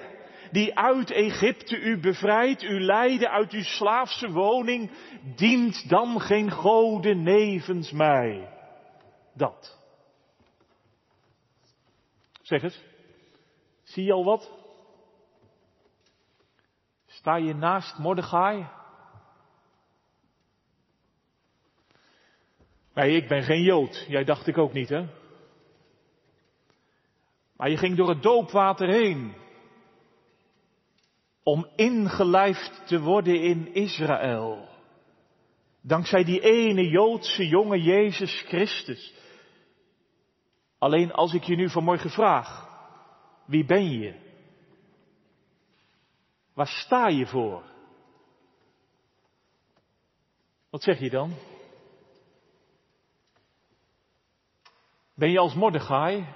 [0.51, 4.91] die uit Egypte u bevrijdt, u leidde uit uw slaafse woning,
[5.37, 8.49] dient dan geen goden nevens mij.
[9.35, 9.79] Dat.
[12.43, 12.85] Zeg het.
[13.83, 14.51] Zie je al wat?
[17.07, 18.67] Sta je naast Mordechai?
[22.97, 24.05] Nee, ik ben geen Jood.
[24.09, 25.07] Jij dacht ik ook niet, hè?
[27.57, 29.35] Maar je ging door het doopwater heen.
[31.43, 34.69] Om ingelijfd te worden in Israël.
[35.81, 39.15] Dankzij die ene Joodse jonge Jezus Christus.
[40.79, 42.69] Alleen als ik je nu vanmorgen vraag,
[43.47, 44.15] wie ben je?
[46.55, 47.63] Waar sta je voor?
[50.71, 51.33] Wat zeg je dan?
[55.17, 56.27] Ben je als Mordechai?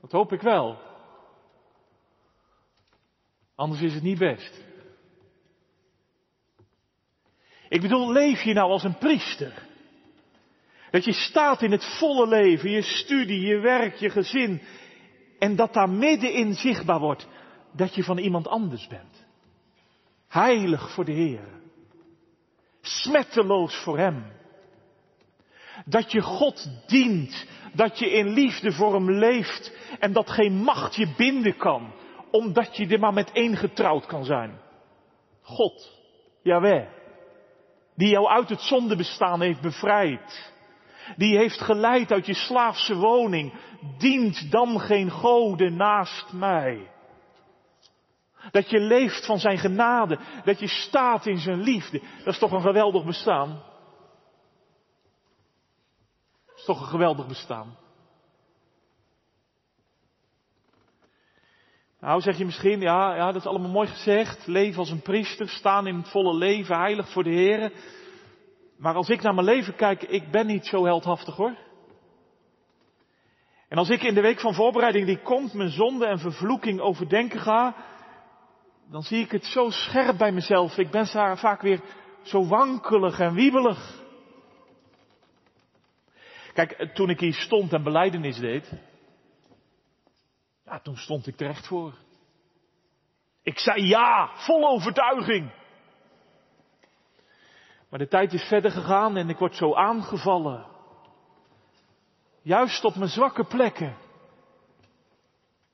[0.00, 0.78] Dat hoop ik wel.
[3.54, 4.64] Anders is het niet best.
[7.68, 9.66] Ik bedoel, leef je nou als een priester?
[10.90, 14.62] Dat je staat in het volle leven, je studie, je werk, je gezin.
[15.38, 17.28] En dat daar middenin zichtbaar wordt
[17.72, 19.26] dat je van iemand anders bent.
[20.28, 21.60] Heilig voor de Heer.
[22.80, 24.37] Smetteloos voor Hem.
[25.84, 27.46] Dat je God dient.
[27.72, 29.72] Dat je in liefde voor Hem leeft.
[29.98, 31.92] En dat geen macht je binden kan.
[32.30, 34.60] Omdat je er maar met één getrouwd kan zijn.
[35.42, 35.98] God.
[36.42, 36.86] Jawel.
[37.96, 40.52] Die jou uit het zondebestaan heeft bevrijd.
[41.16, 43.52] Die heeft geleid uit je slaafse woning.
[43.98, 46.90] Dient dan geen goden naast mij.
[48.50, 50.18] Dat je leeft van zijn genade.
[50.44, 52.00] Dat je staat in zijn liefde.
[52.24, 53.62] Dat is toch een geweldig bestaan.
[56.68, 57.76] Toch een geweldig bestaan.
[62.00, 64.46] Nou, zeg je misschien, ja, ja, dat is allemaal mooi gezegd.
[64.46, 67.72] Leven als een priester, staan in het volle leven, heilig voor de Heer.
[68.76, 71.56] Maar als ik naar mijn leven kijk, ik ben niet zo heldhaftig hoor.
[73.68, 77.40] En als ik in de week van voorbereiding die komt mijn zonde en vervloeking overdenken
[77.40, 77.74] ga,
[78.90, 80.78] dan zie ik het zo scherp bij mezelf.
[80.78, 81.06] Ik ben
[81.38, 81.80] vaak weer
[82.22, 84.06] zo wankelig en wiebelig.
[86.58, 88.72] Kijk, toen ik hier stond en beleidenis deed,
[90.64, 91.94] ja, toen stond ik terecht voor.
[93.42, 95.52] Ik zei ja, vol overtuiging.
[97.88, 100.66] Maar de tijd is verder gegaan en ik word zo aangevallen.
[102.42, 103.96] Juist op mijn zwakke plekken.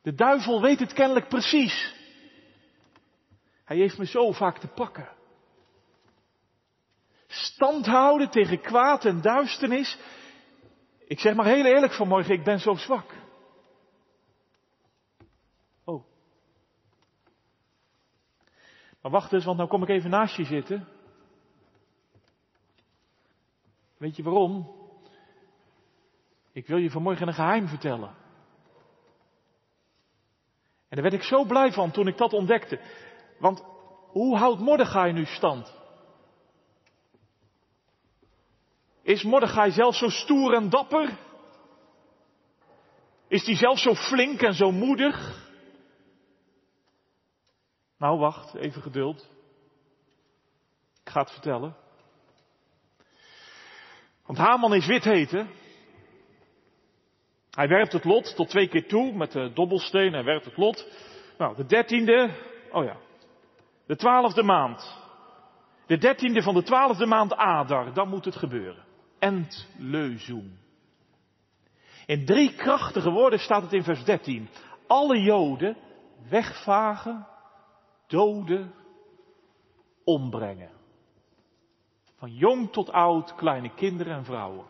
[0.03, 1.95] De duivel weet het kennelijk precies.
[3.65, 5.09] Hij heeft me zo vaak te pakken.
[7.27, 9.99] Stand houden tegen kwaad en duisternis.
[11.07, 13.15] Ik zeg maar heel eerlijk vanmorgen, ik ben zo zwak.
[15.85, 16.05] Oh.
[19.01, 20.89] Maar wacht eens, want nou kom ik even naast je zitten.
[23.97, 24.83] Weet je waarom?
[26.53, 28.09] Ik wil je vanmorgen een geheim vertellen.
[30.89, 32.81] En daar werd ik zo blij van toen ik dat ontdekte.
[33.39, 33.65] Want
[34.09, 35.84] hoe houdt Mordechai nu stand?
[39.05, 41.19] Is Mordechai zelf zo stoer en dapper?
[43.29, 45.43] Is hij zelf zo flink en zo moedig?
[47.99, 49.29] Nou, wacht, even geduld.
[51.05, 51.77] Ik ga het vertellen.
[54.27, 55.51] Want Haman is wit heten.
[57.51, 60.13] Hij werpt het lot tot twee keer toe met de dobbelsteen.
[60.13, 60.87] Hij werpt het lot.
[61.39, 62.31] Nou, de dertiende,
[62.73, 62.97] oh ja,
[63.87, 65.03] de twaalfde maand.
[65.87, 68.85] De dertiende van de twaalfde maand Adar, dan moet het gebeuren.
[69.25, 70.59] Entleuzum.
[72.07, 74.49] In drie krachtige woorden staat het in vers 13.
[74.87, 75.77] Alle Joden
[76.29, 77.27] wegvagen,
[78.07, 78.75] doden,
[80.05, 80.71] ombrengen.
[82.17, 84.67] Van jong tot oud, kleine kinderen en vrouwen.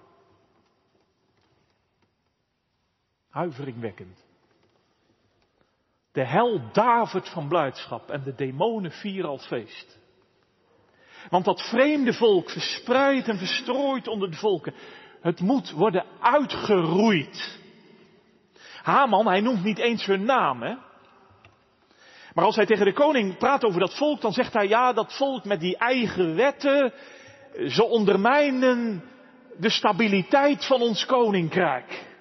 [3.29, 4.25] Huiveringwekkend.
[6.13, 9.99] De hel davert van blijdschap en de demonen vieren als feest.
[11.31, 14.75] Want dat vreemde volk, verspreid en verstrooid onder de volken,
[15.21, 17.59] het moet worden uitgeroeid.
[18.83, 20.75] Haman, hij noemt niet eens hun naam, hè?
[22.35, 25.17] Maar als hij tegen de koning praat over dat volk, dan zegt hij, ja, dat
[25.17, 26.93] volk met die eigen wetten,
[27.69, 29.05] ze ondermijnen
[29.59, 32.13] de stabiliteit van ons koninkrijk.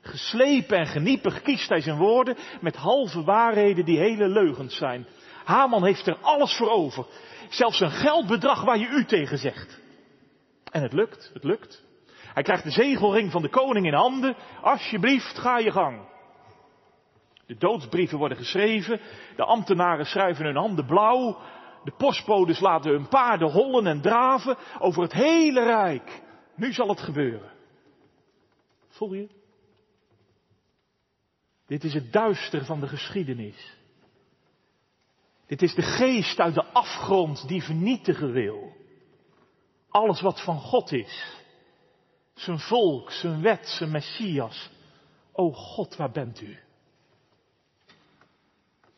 [0.00, 5.06] Geslepen en geniepig kiest hij zijn woorden met halve waarheden die hele leugens zijn.
[5.44, 7.06] Haman heeft er alles voor over.
[7.48, 9.80] Zelfs een geldbedrag waar je u tegen zegt.
[10.70, 11.84] En het lukt, het lukt.
[12.36, 14.36] Hij krijgt de zegelring van de koning in handen.
[14.62, 16.08] Alsjeblieft, ga je gang.
[17.46, 19.00] De doodsbrieven worden geschreven.
[19.36, 21.38] De ambtenaren schrijven hun handen blauw.
[21.84, 26.22] De postbodes laten hun paarden hollen en draven over het hele rijk.
[26.54, 27.52] Nu zal het gebeuren.
[28.88, 29.28] Voel je?
[31.66, 33.75] Dit is het duister van de geschiedenis.
[35.46, 38.72] Dit is de geest uit de afgrond die vernietigen wil.
[39.88, 41.44] Alles wat van God is.
[42.34, 44.70] Zijn volk, zijn wet, zijn Messias.
[45.32, 46.58] O God, waar bent u?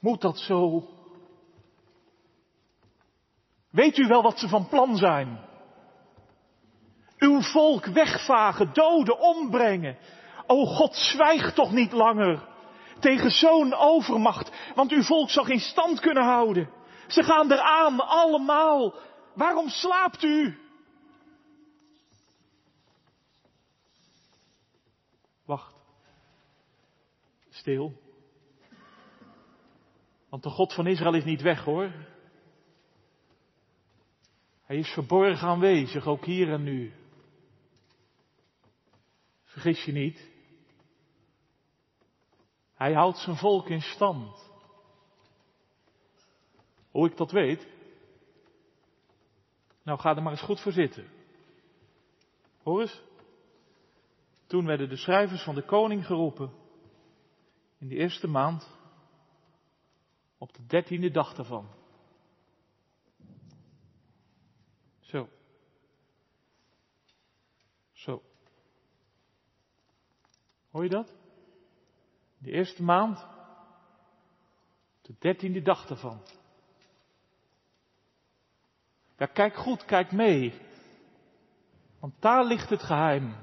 [0.00, 0.88] Moet dat zo?
[3.70, 5.46] Weet u wel wat ze van plan zijn?
[7.18, 9.98] Uw volk wegvagen, doden, ombrengen.
[10.46, 12.47] O God, zwijg toch niet langer
[13.00, 16.70] tegen zo'n overmacht, want uw volk zal geen stand kunnen houden.
[17.06, 18.94] Ze gaan eraan, allemaal.
[19.34, 20.58] Waarom slaapt u?
[25.44, 25.74] Wacht.
[27.48, 28.06] Stil.
[30.28, 31.92] Want de God van Israël is niet weg hoor.
[34.64, 36.92] Hij is verborgen aanwezig, ook hier en nu.
[39.44, 40.30] Vergis je niet.
[42.78, 44.50] Hij houdt zijn volk in stand.
[46.90, 47.66] Hoe ik dat weet?
[49.82, 51.08] Nou, ga er maar eens goed voor zitten.
[52.62, 53.02] Hoor eens.
[54.46, 56.52] Toen werden de schrijvers van de koning geroepen.
[57.78, 58.76] In de eerste maand.
[60.38, 61.68] Op de dertiende dag daarvan.
[65.00, 65.28] Zo.
[67.92, 68.22] Zo.
[70.70, 71.17] Hoor je dat?
[72.38, 73.26] De eerste maand,
[75.02, 76.22] de dertiende dag ervan.
[79.16, 80.60] Ja, kijk goed, kijk mee.
[82.00, 83.34] Want daar ligt het geheim.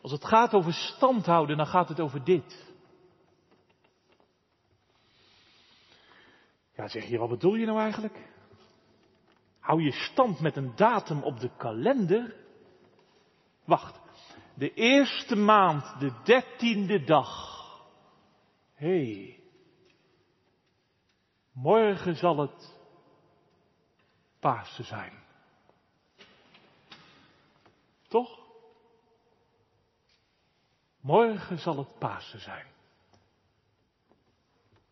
[0.00, 2.74] Als het gaat over stand houden, dan gaat het over dit.
[6.74, 8.34] Ja, zeg je, wat bedoel je nou eigenlijk?
[9.58, 12.34] Hou je stand met een datum op de kalender?
[13.64, 14.00] Wacht,
[14.56, 17.54] de eerste maand, de dertiende dag.
[18.74, 19.40] Hé, hey,
[21.52, 22.74] morgen zal het
[24.40, 25.12] Pasen zijn.
[28.08, 28.38] Toch?
[31.00, 32.66] Morgen zal het Pasen zijn.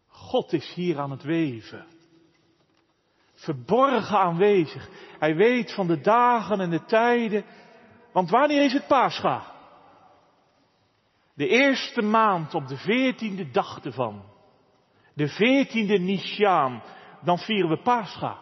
[0.06, 1.86] God is hier aan het weven.
[3.34, 4.88] Verborgen aanwezig.
[5.18, 7.44] Hij weet van de dagen en de tijden.
[8.12, 9.53] Want wanneer is het Pascha?
[11.34, 14.24] De eerste maand op de veertiende dag ervan.
[15.14, 16.82] De veertiende Nishaan.
[17.22, 18.38] Dan vieren we Pascha.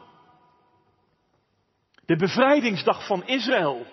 [2.06, 3.86] De bevrijdingsdag van Israël.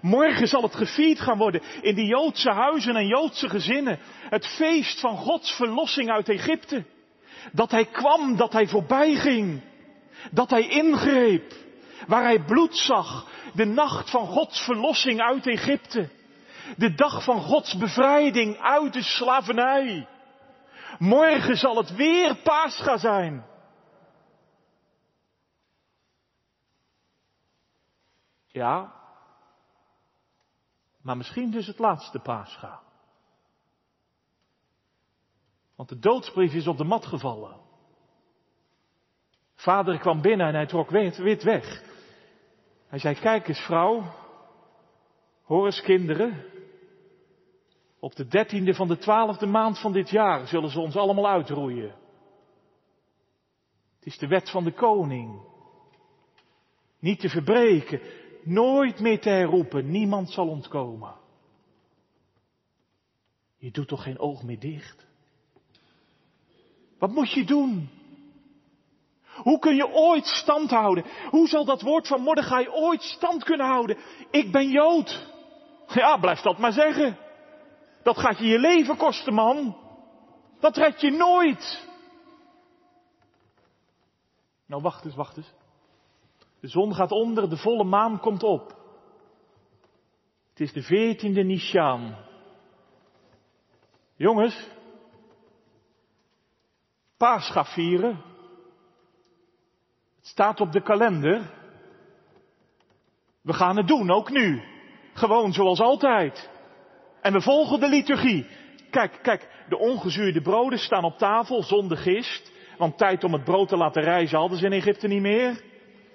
[0.00, 3.98] Morgen zal het gevierd gaan worden in de Joodse huizen en Joodse gezinnen.
[4.28, 6.84] Het feest van Gods verlossing uit Egypte.
[7.52, 9.62] Dat hij kwam, dat hij voorbij ging.
[10.30, 11.52] Dat hij ingreep.
[12.06, 13.30] Waar hij bloed zag.
[13.54, 16.08] De nacht van Gods verlossing uit Egypte.
[16.76, 20.08] De dag van Gods bevrijding uit de slavernij.
[20.98, 23.46] Morgen zal het weer Pascha zijn.
[28.46, 28.92] Ja,
[31.02, 32.80] maar misschien dus het laatste Pascha.
[35.76, 37.56] Want de doodsbrief is op de mat gevallen.
[39.54, 41.82] Vader kwam binnen en hij trok wit weg.
[42.88, 44.14] Hij zei, kijk eens vrouw,
[45.42, 46.44] hoor eens kinderen,
[48.06, 51.94] op de dertiende van de twaalfde maand van dit jaar zullen ze ons allemaal uitroeien.
[53.96, 55.40] Het is de wet van de koning.
[56.98, 58.00] Niet te verbreken,
[58.42, 61.14] nooit meer te herroepen, niemand zal ontkomen.
[63.56, 65.06] Je doet toch geen oog meer dicht?
[66.98, 67.88] Wat moet je doen?
[69.22, 71.04] Hoe kun je ooit stand houden?
[71.30, 73.96] Hoe zal dat woord van Mordechai ooit stand kunnen houden?
[74.30, 75.34] Ik ben Jood.
[75.86, 77.24] Ja, blijf dat maar zeggen.
[78.06, 79.76] Dat gaat je je leven kosten, man.
[80.60, 81.88] Dat red je nooit.
[84.66, 85.52] Nou, wacht eens, wacht eens.
[86.60, 88.68] De zon gaat onder, de volle maan komt op.
[90.48, 92.16] Het is de veertiende Nishan.
[94.16, 94.68] Jongens,
[97.16, 98.22] Paascha vieren.
[100.16, 101.54] Het staat op de kalender.
[103.42, 104.62] We gaan het doen, ook nu.
[105.12, 106.54] Gewoon zoals altijd.
[107.26, 108.46] En we volgen de liturgie.
[108.90, 112.52] Kijk, kijk, de ongezuurde broden staan op tafel zonder gist.
[112.78, 115.60] Want tijd om het brood te laten rijzen hadden ze in Egypte niet meer.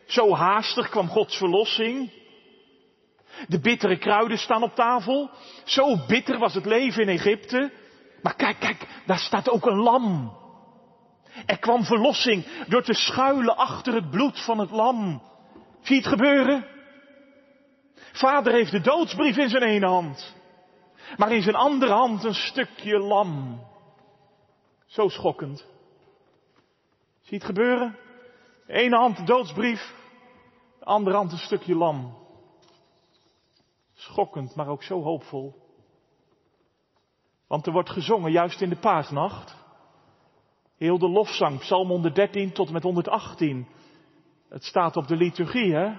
[0.05, 2.11] Zo haastig kwam Gods verlossing.
[3.47, 5.29] De bittere kruiden staan op tafel.
[5.63, 7.71] Zo bitter was het leven in Egypte.
[8.21, 10.37] Maar kijk, kijk, daar staat ook een lam.
[11.45, 15.21] Er kwam verlossing door te schuilen achter het bloed van het lam.
[15.81, 16.65] Zie je het gebeuren?
[18.11, 20.39] Vader heeft de doodsbrief in zijn ene hand.
[21.17, 23.63] Maar in zijn andere hand een stukje lam.
[24.85, 25.67] Zo schokkend.
[27.21, 27.97] Zie het gebeuren?
[28.65, 29.93] De ene hand de doodsbrief,
[30.79, 32.17] de andere hand een stukje lam.
[33.93, 35.55] Schokkend, maar ook zo hoopvol.
[37.47, 39.55] Want er wordt gezongen juist in de paasnacht.
[40.77, 43.67] Heel de lofzang, Psalm 113 tot en met 118.
[44.49, 45.93] Het staat op de liturgie, hè?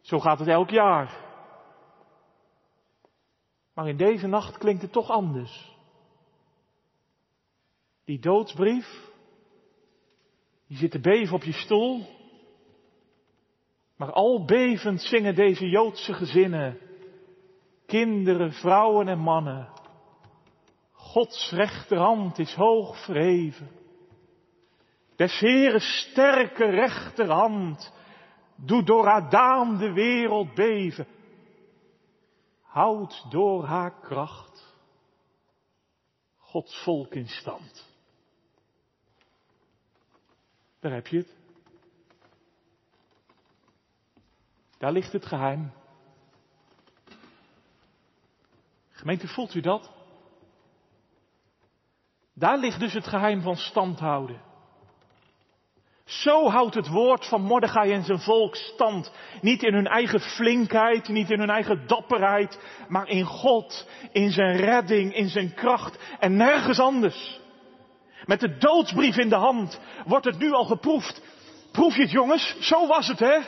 [0.00, 1.29] Zo gaat het elk jaar.
[3.80, 5.76] Maar in deze nacht klinkt het toch anders.
[8.04, 9.10] Die doodsbrief,
[10.66, 12.06] die zit te beven op je stoel.
[13.96, 16.78] Maar al bevend zingen deze Joodse gezinnen,
[17.86, 19.68] kinderen, vrouwen en mannen.
[20.92, 23.70] Gods rechterhand is hoog verheven.
[25.16, 27.92] Des Heeren sterke rechterhand
[28.56, 31.06] doet door Adaan de wereld beven.
[32.70, 34.74] Houdt door haar kracht
[36.36, 37.88] Gods volk in stand.
[40.80, 41.36] Daar heb je het.
[44.78, 45.72] Daar ligt het geheim.
[48.90, 49.90] Gemeente, voelt u dat?
[52.32, 54.49] Daar ligt dus het geheim van stand houden.
[56.10, 59.12] Zo houdt het woord van Mordechai en zijn volk stand.
[59.40, 62.58] Niet in hun eigen flinkheid, niet in hun eigen dapperheid,
[62.88, 67.40] maar in God, in zijn redding, in zijn kracht en nergens anders.
[68.24, 71.22] Met de doodsbrief in de hand wordt het nu al geproefd.
[71.72, 72.56] Proef je het jongens?
[72.60, 73.38] Zo was het hè?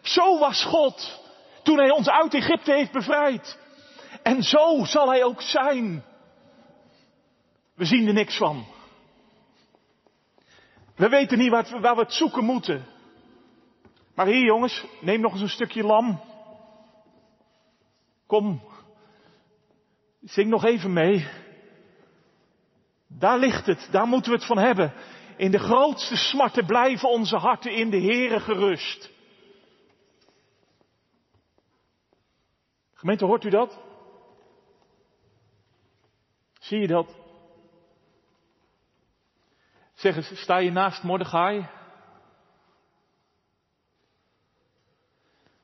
[0.00, 1.20] Zo was God
[1.62, 3.58] toen hij ons uit Egypte heeft bevrijd.
[4.22, 6.04] En zo zal hij ook zijn.
[7.74, 8.71] We zien er niks van.
[11.02, 12.86] We weten niet waar, waar we het zoeken moeten.
[14.14, 16.20] Maar hier jongens, neem nog eens een stukje lam.
[18.26, 18.62] Kom,
[20.20, 21.28] zing nog even mee.
[23.06, 24.92] Daar ligt het, daar moeten we het van hebben.
[25.36, 29.10] In de grootste smarten blijven onze harten in de Here gerust.
[32.94, 33.80] Gemeente, hoort u dat?
[36.58, 37.21] Zie je dat?
[40.02, 41.68] Zeg eens, sta je naast Mordechai?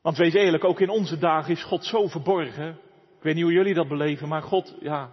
[0.01, 2.69] Want wees eerlijk, ook in onze dagen is God zo verborgen.
[3.17, 5.13] Ik weet niet hoe jullie dat beleven, maar God, ja,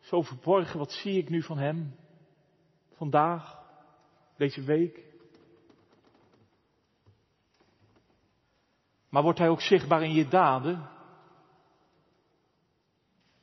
[0.00, 0.78] zo verborgen.
[0.78, 1.96] Wat zie ik nu van Hem?
[2.94, 3.58] Vandaag,
[4.36, 5.04] deze week.
[9.08, 10.88] Maar wordt Hij ook zichtbaar in je daden?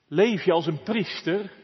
[0.07, 1.58] Leef je als een priester?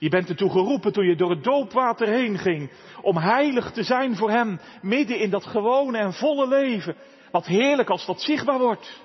[0.00, 2.70] Je bent ertoe geroepen toen je door het doopwater heen ging,
[3.02, 6.96] om heilig te zijn voor Hem, midden in dat gewone en volle leven.
[7.30, 9.00] Wat heerlijk als dat zichtbaar wordt.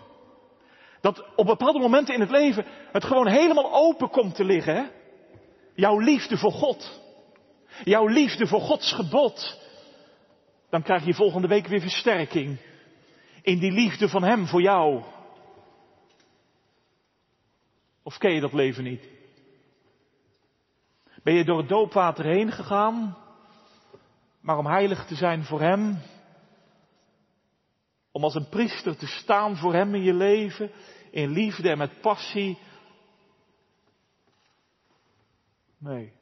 [1.02, 4.76] Dat op bepaalde momenten in het leven het gewoon helemaal open komt te liggen.
[4.76, 4.84] Hè?
[5.74, 7.02] Jouw liefde voor God.
[7.84, 9.60] Jouw liefde voor Gods gebod.
[10.70, 12.58] Dan krijg je volgende week weer versterking.
[13.42, 15.04] In die liefde van Hem voor jou.
[18.04, 19.15] Of ken je dat leven niet?
[21.26, 23.18] Ben je door het doopwater heen gegaan,
[24.40, 26.02] maar om heilig te zijn voor Hem,
[28.12, 30.72] om als een priester te staan voor Hem in je leven,
[31.12, 32.58] in liefde en met passie?
[35.78, 36.14] Nee.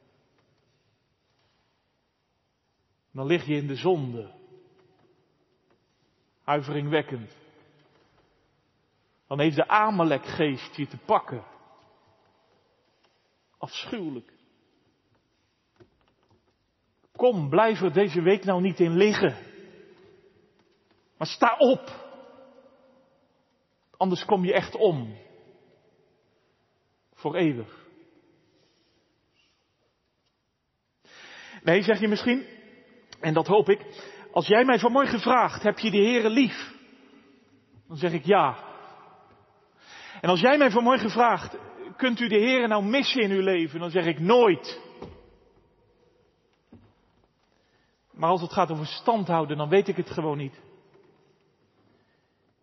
[3.10, 4.32] Dan lig je in de zonde.
[6.42, 7.36] Huiveringwekkend.
[9.26, 11.44] Dan heeft de Amalekgeest je te pakken.
[13.58, 14.33] Afschuwelijk.
[17.16, 19.36] Kom, blijf er deze week nou niet in liggen.
[21.18, 22.02] Maar sta op.
[23.96, 25.16] Anders kom je echt om.
[27.14, 27.82] Voor eeuwig.
[31.62, 32.46] Nee, zeg je misschien,
[33.20, 33.80] en dat hoop ik,
[34.32, 36.72] als jij mij vanmorgen vraagt, heb je de Heere lief?
[37.88, 38.56] Dan zeg ik ja.
[40.20, 41.56] En als jij mij vanmorgen vraagt,
[41.96, 43.80] kunt u de Heere nou missen in uw leven?
[43.80, 44.83] Dan zeg ik nooit.
[48.14, 50.60] Maar als het gaat over stand houden, dan weet ik het gewoon niet.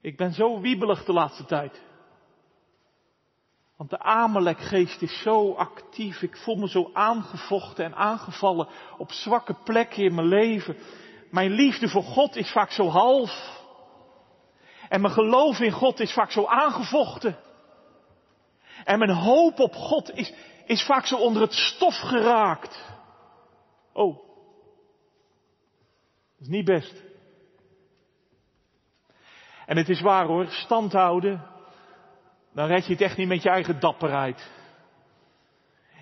[0.02, 1.82] Ik ben zo wiebelig de laatste tijd.
[3.78, 6.22] Want de Amalekgeest is zo actief.
[6.22, 10.78] Ik voel me zo aangevochten en aangevallen op zwakke plekken in mijn leven.
[11.30, 13.60] Mijn liefde voor God is vaak zo half.
[14.90, 17.38] En mijn geloof in God is vaak zo aangevochten.
[18.84, 20.34] En mijn hoop op God is,
[20.66, 22.86] is vaak zo onder het stof geraakt.
[23.94, 24.31] Oh,
[26.42, 27.04] is niet best.
[29.66, 31.48] En het is waar hoor, stand houden,
[32.54, 34.50] dan red je het echt niet met je eigen dapperheid.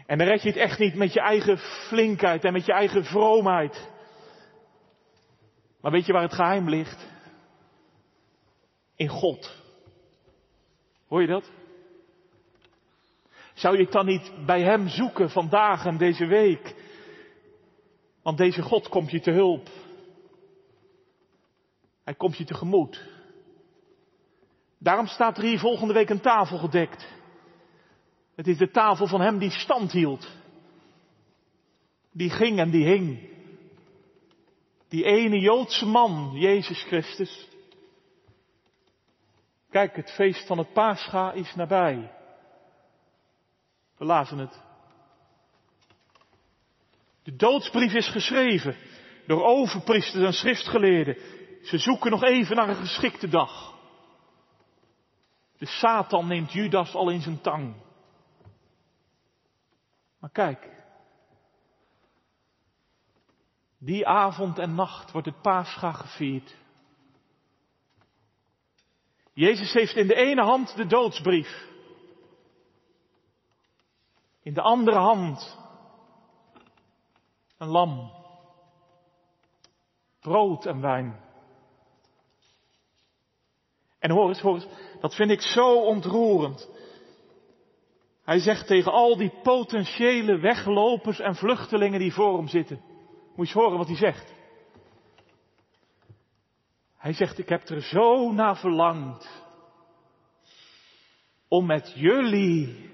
[0.06, 3.04] En dan red je het echt niet met je eigen flinkheid en met je eigen
[3.04, 3.90] vroomheid.
[5.82, 7.08] Maar weet je waar het geheim ligt?
[8.96, 9.58] In God.
[11.08, 11.52] Hoor je dat?
[13.54, 16.76] Zou je het dan niet bij Hem zoeken vandaag en deze week?
[18.24, 19.70] Want deze God komt je te hulp.
[22.10, 23.03] Hij komt je tegemoet.
[24.78, 27.07] Daarom staat er hier volgende week een tafel gedekt.
[28.36, 30.28] Het is de tafel van Hem die stand hield.
[32.12, 33.30] Die ging en die hing.
[34.88, 37.47] Die ene Joodse man, Jezus Christus.
[39.70, 42.12] Kijk, het feest van het Pascha is nabij.
[43.97, 44.62] We lazen het.
[47.24, 48.76] De doodsbrief is geschreven
[49.28, 51.39] door overpriesters en schriftgeleerden.
[51.62, 53.78] Ze zoeken nog even naar een geschikte dag.
[55.57, 57.76] De Satan neemt Judas al in zijn tang.
[60.20, 60.78] Maar kijk,
[63.78, 66.55] die avond en nacht wordt het Pascha gevierd.
[69.34, 71.68] Jezus heeft in de ene hand de doodsbrief.
[74.41, 75.57] In de andere hand
[77.57, 78.12] een lam.
[80.20, 81.28] Brood en wijn.
[84.00, 84.68] En hoor eens, hoor eens,
[85.00, 86.70] dat vind ik zo ontroerend.
[88.24, 92.82] Hij zegt tegen al die potentiële weglopers en vluchtelingen die voor hem zitten.
[93.36, 94.34] Moet je eens horen wat hij zegt.
[96.97, 99.47] Hij zegt, ik heb er zo naar verlangd
[101.47, 102.89] om met jullie,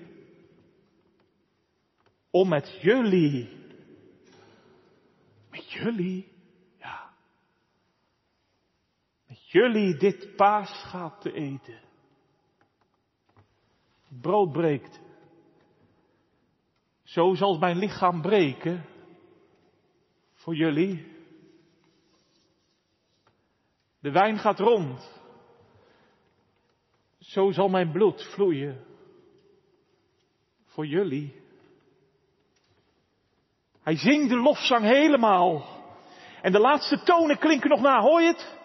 [2.29, 3.49] om met jullie,
[5.49, 6.31] met jullie,
[6.79, 7.13] ja,
[9.27, 11.79] met jullie dit paasgaat te eten.
[14.07, 14.99] Het brood breekt.
[17.03, 18.85] Zo zal mijn lichaam breken
[20.33, 21.13] voor jullie.
[23.99, 25.21] De wijn gaat rond.
[27.19, 28.85] Zo zal mijn bloed vloeien
[30.65, 31.43] voor jullie.
[33.81, 35.83] Hij zingt de lofzang helemaal.
[36.41, 38.63] En de laatste tonen klinken nog na, hoor je het?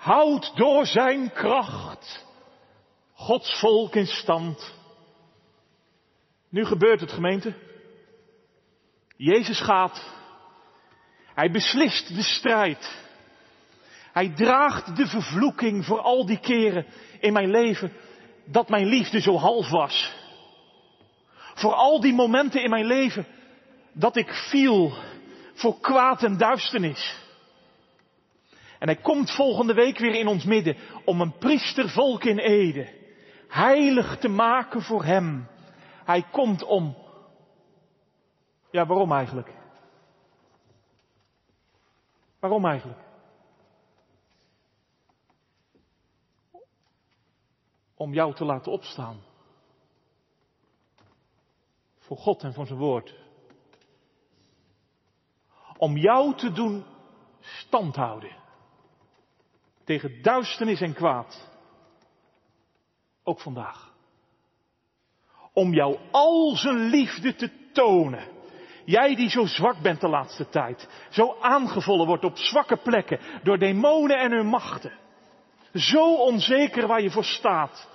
[0.00, 2.24] Houd door zijn kracht
[3.12, 4.74] Gods volk in stand.
[6.48, 7.54] Nu gebeurt het gemeente.
[9.16, 10.04] Jezus gaat.
[11.34, 12.98] Hij beslist de strijd.
[14.12, 16.86] Hij draagt de vervloeking voor al die keren
[17.18, 17.92] in mijn leven
[18.44, 20.14] dat mijn liefde zo half was.
[21.54, 23.26] Voor al die momenten in mijn leven
[23.92, 24.92] dat ik viel
[25.54, 27.28] voor kwaad en duisternis.
[28.80, 32.98] En hij komt volgende week weer in ons midden om een priestervolk in Ede
[33.50, 35.48] heilig te maken voor hem.
[36.04, 36.96] Hij komt om.
[38.70, 39.54] Ja, waarom eigenlijk?
[42.38, 43.00] Waarom eigenlijk?
[47.94, 49.20] Om jou te laten opstaan.
[51.98, 53.14] Voor God en voor zijn woord.
[55.76, 56.84] Om jou te doen
[57.40, 58.39] standhouden.
[59.90, 61.48] Tegen duisternis en kwaad.
[63.24, 63.92] Ook vandaag.
[65.52, 68.28] Om jou al zijn liefde te tonen.
[68.84, 70.88] Jij die zo zwak bent de laatste tijd.
[71.08, 74.92] Zo aangevallen wordt op zwakke plekken door demonen en hun machten.
[75.74, 77.88] Zo onzeker waar je voor staat.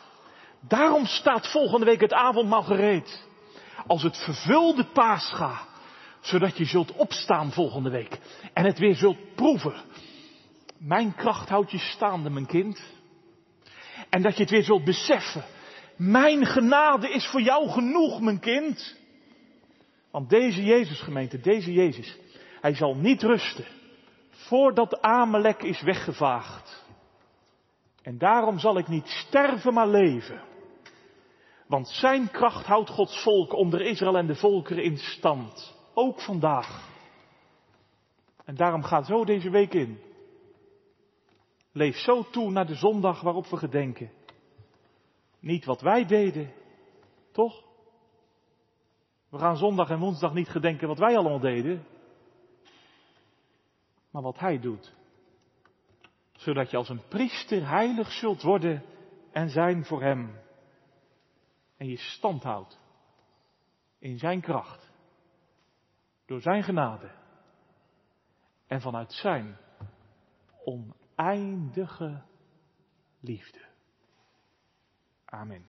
[0.59, 3.27] Daarom staat volgende week het avondmaal gereed.
[3.87, 5.61] Als het vervulde paascha.
[6.19, 8.19] Zodat je zult opstaan volgende week.
[8.53, 9.75] En het weer zult proeven.
[10.77, 12.83] Mijn kracht houdt je staande, mijn kind.
[14.09, 15.43] En dat je het weer zult beseffen.
[15.97, 18.95] Mijn genade is voor jou genoeg, mijn kind.
[20.11, 22.17] Want deze Jezus gemeente, deze Jezus,
[22.61, 23.65] hij zal niet rusten
[24.29, 26.83] voordat Amalek is weggevaagd.
[28.01, 30.41] En daarom zal ik niet sterven, maar leven.
[31.67, 35.75] Want zijn kracht houdt Gods volk onder Israël en de volkeren in stand.
[35.93, 36.89] Ook vandaag.
[38.45, 39.99] En daarom gaat zo deze week in.
[41.75, 44.11] Leef zo toe naar de zondag waarop we gedenken.
[45.39, 46.53] Niet wat wij deden,
[47.31, 47.63] toch?
[49.29, 51.85] We gaan zondag en woensdag niet gedenken wat wij allemaal deden,
[54.11, 54.93] maar wat Hij doet.
[56.33, 58.83] zodat je als een priester heilig zult worden
[59.31, 60.39] en zijn voor Hem.
[61.77, 62.79] En je stand houdt
[63.99, 64.91] in Zijn kracht,
[66.25, 67.11] door Zijn genade
[68.67, 69.57] en vanuit Zijn
[71.15, 72.21] oneindige
[73.19, 73.59] liefde.
[75.25, 75.63] Amen.